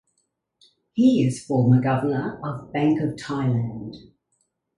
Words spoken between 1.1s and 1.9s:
is former